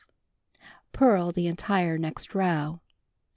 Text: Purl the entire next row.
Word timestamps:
Purl 0.93 1.31
the 1.31 1.45
entire 1.45 1.95
next 1.99 2.33
row. 2.33 2.79